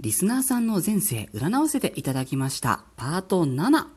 [0.00, 2.84] リスナーさんの前世占わせていただきました。
[2.96, 3.93] パート7。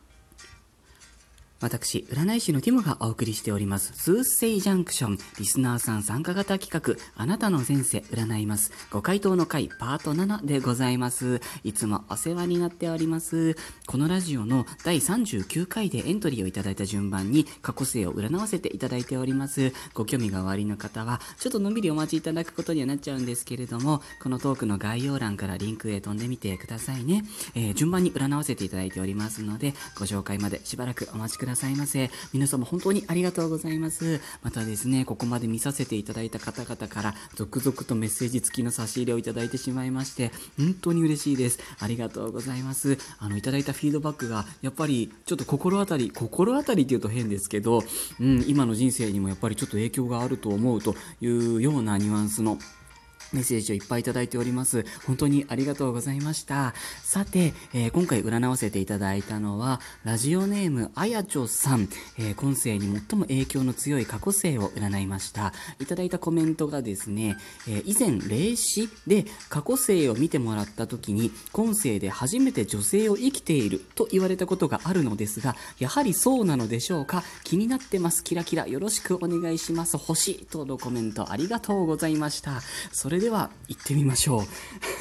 [1.59, 8.71] 私、占い師のティモがお送りしております、スーセイジャンクション、リスナーさん参加型企画、あなたの前世占います。
[8.91, 11.41] ご回答の回、パート7でございます。
[11.63, 13.55] いつもお世話になっております。
[13.87, 19.73] このラジオの第39回でエントリーをいただいた順番に、過去世を占わせていただいております。
[19.95, 27.23] ご興味がおありの方は、ちょっとのんびりお待ちいただくことにはなっちゃうんですけれども、このトークの概要欄からリンクへ飛んでみてくださいね。
[27.55, 32.11] えー順番に占わせていただいておりますので、ご紹介までしばらくお待ちくださいださいませ。
[32.33, 34.19] 皆様本当にありがとうございます。
[34.43, 41.59] またですね、ここまで見させていただいた方々から、続々とメッセージ付きの差し入れをいただいてしまいまして、本当に嬉しいです。
[41.79, 42.97] ありがとうございます。
[43.19, 47.83] あの、いただいたフィードバックが、やっぱりちょっと心当たり、心当たりって言うと変ですけど、
[48.19, 52.57] うん、今の人生にもやっぱりちょっと影響があると思うというようなニュアンスの
[53.33, 54.85] メッセージをいっぱいいただいております。
[55.05, 56.73] 本当にありがとうございました。
[57.03, 65.53] さて、えー今回占わせていただいたのは、ラジオネームあやちょさん、えー今世に最も影響の強い過去世を占いました。
[65.79, 77.23] いただいたコメントがですね、えー以前霊視で過去世を見てもらった時に、今世で初めて女性を生きていると言われたことがあるのですが、やはりそうなのでしょうか？
[77.43, 78.23] 気になってます。
[78.23, 79.97] キラキラよろしくお願いします。
[79.97, 82.61] 星とのコメントありがとうございました。
[82.91, 84.43] それれでは行ってみましょう、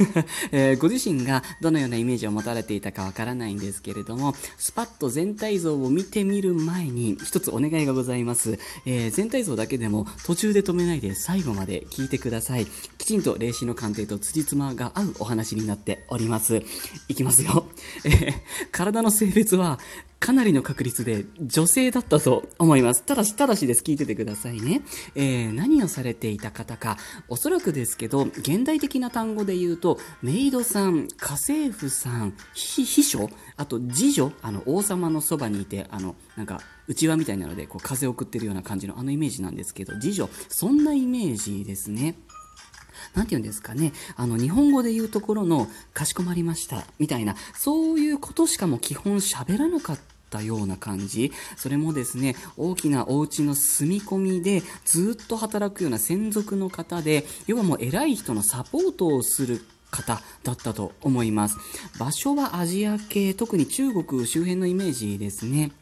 [0.53, 12.67] えーご自身がどのようなイメージを持たれていたかわからないんですけれどもスパッと全体像を見てみる前に一つお願いがございます、えー全体像だけでも途中で止めないで最後まで聞いてください。
[12.99, 16.63] きちんと霊視の鑑定と辻褄が合うお話になっております。
[17.09, 17.67] いきますよ、
[18.05, 18.35] えー
[18.73, 19.79] 体の性別は
[20.19, 23.03] かなりの確率で女性だったと思います。
[23.03, 23.83] ただし、ただしです。
[23.83, 24.83] 聞いててくださいね。
[25.15, 26.97] えー何をされていた方か。
[27.29, 42.17] おそらくですけど、現代的な単語で言うと、メイドさん、家政婦さん、秘書、あと次女、あの、王様のそばにいて、あの、なんか、内輪みたいなので、こう、風を送ってるような感じのあのイメージなんですけど、次女、そんなイメージですね。
[43.15, 49.99] なんて言うんですかね、あの、日本語で言うところの、かしこまりました、みたいな、そういうことしかも基本喋らなかっ
[50.31, 51.33] たような感じ。
[51.57, 61.57] それもですね、大きなお家の住み込みで、ずっと働くような専属の方で、要はもう偉い人のサポートをする方だったと思います。
[61.99, 65.73] 場所はアジア系、特に中国周辺のイメージですね。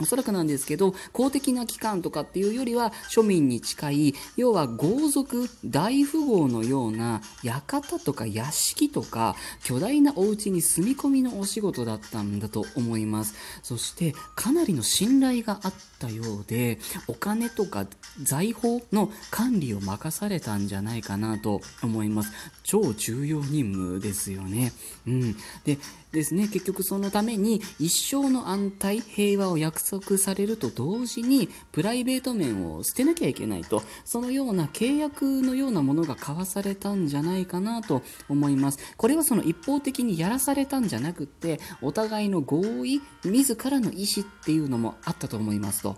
[0.00, 13.34] おそらくなんですけど、公的な機関とかっていうよりは庶民に近い、要は豪族、大富豪のような館とか屋敷とか巨大なお家に住み込みのお仕事だったんだと思います。
[13.62, 17.86] そしてかなりの信頼があったようで、お金とか
[18.22, 22.32] 財宝の管理を任されたんじゃないかなと思います。
[22.62, 24.72] 超重要任務ですよね。
[25.06, 25.36] うん。
[25.64, 25.78] で、
[26.12, 38.78] ですね、結局そのために一生の安泰、平和を約束されると同時にプライベート面を捨てなきゃいけないと、そのような契約のようなものが交わされたんじゃないかなと思います。
[38.96, 45.96] これはその一方的にやらされたんじゃなくて、お互いの合意、自らの意思っていうのもあったと思いますと。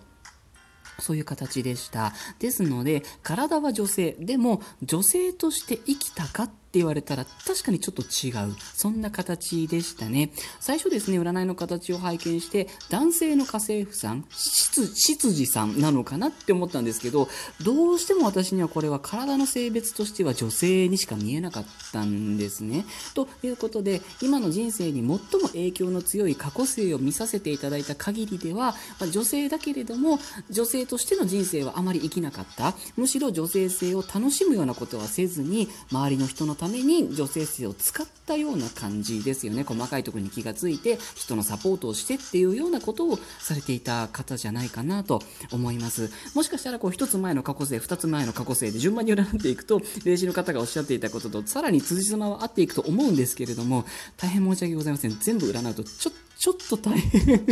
[0.98, 2.12] そういう形でした。
[2.38, 8.56] ですので、体は女性、でも女性として生きたかっって言われたら確かにちょっと違う。
[8.72, 10.32] そんな形でしたね。
[10.58, 17.28] 最初ですね、占いの形を拝見して、男性の家政婦さん、執執事さんなのかなって思ったんですけど、
[17.62, 22.86] どうしても私にはこれは体の性別としては女性にしか見えなかったんですね。
[23.12, 30.18] ということで、今の人生に最も影響の強い過去性を見させていただいた限りでは、ま女性だけれども、
[30.48, 32.74] 女性としての人生はあまり生きなかった。
[32.96, 39.64] むしろ女性性を楽しむようなことはせずに、周りの人のために女性性を使ったような感じですよね。
[39.64, 45.20] 細かいところに気がついて、人のサポートをしてっていうようなことをされていた方じゃないかなと
[45.50, 46.08] 思います。
[46.36, 53.84] もしかしたらこう1つ前の過去性、2つ前の過去性で順番に占っていくと、霊視の方がおっしゃっていたこととさらに辻褄は合っていくと思うんですけれども、
[54.16, 55.18] 大変申し訳ございません。
[55.18, 57.46] 全部占うとちょっちょっと大変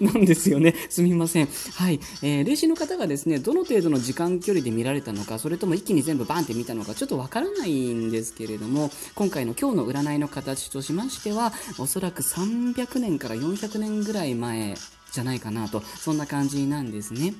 [0.00, 0.74] なんですよね。
[0.90, 1.48] すみません。
[1.74, 2.00] はい。
[2.22, 14.76] えー、霊視の方がですね、どの程度の時間距離で見られたのか、それとも一気に全部バンって見たのか、ちょっとわからないんですけれども、今回の今日の占いの形としましては、おそらく300年から400年ぐらい前
[15.12, 17.34] じゃないかなと、そんな感じなんですね。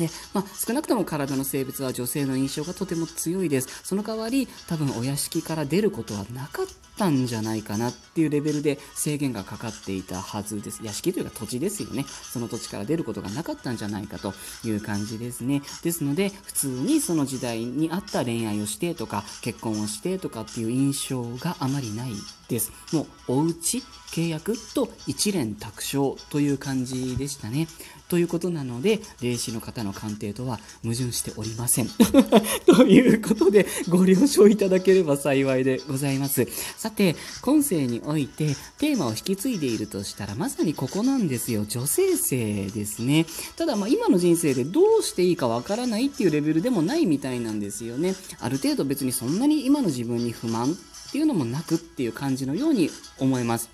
[0.00, 3.82] で、まあ、少なくとも体の性別は女性の印象がとても強いです。
[3.84, 6.66] その代わり、多分お屋敷から出ることはなかっ
[6.96, 10.82] たんじゃないかなっていうレベルで制限がかかっていたはずです。
[10.82, 12.06] 屋敷というか土地ですよね。
[12.08, 14.32] その土地から出ることがなかったんじゃないかと
[14.64, 15.60] いう感じですね。
[15.82, 22.12] ですので、普通にその時代に合った恋愛をしてとか、結婚をしてとかっていう印象があまりない
[22.50, 22.72] です。
[22.92, 23.82] もう、お家、
[24.12, 27.68] 契約と一連卓勝という感じでしたね。
[28.08, 31.88] ということなので、霊視の方の鑑定とは矛盾しておりません。
[32.66, 36.46] ということで、ご了承いただければ幸いでございます。
[36.76, 41.64] さて、今世においてテーマを引き継いでいるとしたら、まさにここなんですよ。
[41.68, 43.26] 女性性ですね。
[43.56, 48.16] ただ、まあ、今の人生でどうしていいかわからないっていうレベルでもないみたいなんですよね。
[48.40, 50.76] ある程度別にそんなに今の自分に不満
[51.10, 53.68] っていうのもなくっていう感じのように思います。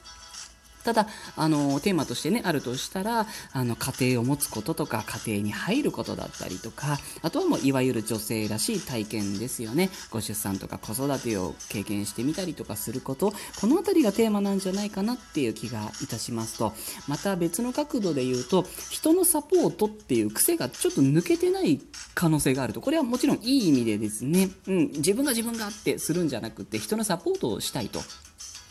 [0.87, 9.91] ただ、あの、テーマとしてね、あるとしたら、あの、家庭を持つこととか、家庭に入ることだったりとか、あとはもう、いわゆる女性らしい体験ですよね。
[10.11, 16.73] ご出産とか子育てを経験してみたりとかすること、このあたりがテーマなんじゃないかなっていう気がいたしますと、
[17.09, 21.81] また別の角度で言うと、人のサポートっていう癖がちょっと抜けてない
[22.15, 22.81] 可能性があると。
[22.81, 28.01] これはもちろんいい意味でですね、うん、自分が自分がってするんじゃなくて、人のサポートをしたいと。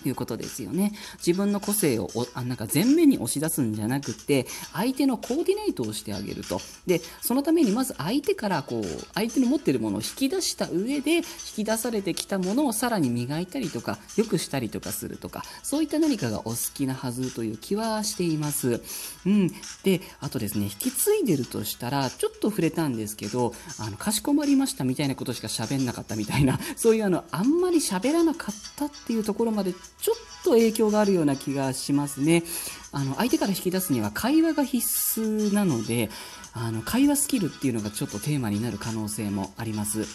[0.09, 0.93] いうことですよね。
[1.25, 6.61] 自分の個性をあなんか前面に押し出すんじゃなくて、相手のコーディネートをしてあげると。
[6.85, 11.23] で、そのためにまず相手からこう、相手の持ってるものを引き出した上で、引
[11.55, 18.81] き出されてきたものをさらに磨いたりとか、良くしたりとかするとか、そういった何かがお好きなはずという気はしています。
[19.25, 19.51] うん。
[19.83, 29.73] で、あとですね、引き継いでるとしたら、ちょっと触れたんですけど、あの、かしこまりましたみたいなことしか喋んなかったみたいな、そういうあの、あんまり喋らなかったっていうところまで
[30.05, 32.43] ちょっと影響があるような気がしますね。
[32.91, 36.11] あの、相手から引き出すには会話が必須なので、
[36.53, 40.05] あの、会話スキルっていうのがちょっとテーマになる可能性もあります。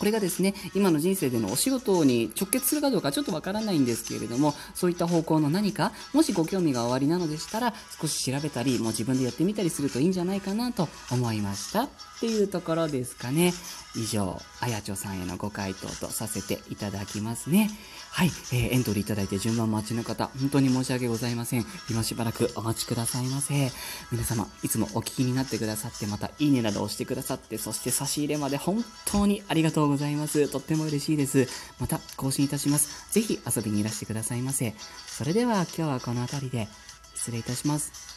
[0.00, 11.82] これがですね、今の人生でのお仕事に直結するかどうかちょっとわからないんですけれども、そういった方向の何か、もしご興味がおありなのでしたら、少し調べたり、もう自分でやってみたりするといいんじゃないかなと思いました。
[11.82, 11.88] っ
[12.20, 13.52] ていうところですかね。
[13.96, 17.70] 以上、あやちょさんへのご回答とさせていただきますね。
[18.12, 21.64] はい、えー、エントリーいただいて順番待ちの方、本当に申し訳ございません。
[21.88, 23.72] 今しばらくお待ちくださいませ。
[24.12, 30.48] 皆様、いつもお聞きになってくださって、またいいねなど押してくださって、そして差し入れまで本当にありがとうございます。
[30.48, 31.48] とっても嬉しいです。
[31.78, 33.12] また更新いたします。
[33.12, 34.74] ぜひ遊びにいらしてくださいませ。
[35.06, 36.68] それでは今日はこの辺りで
[37.14, 38.09] 失礼いたします。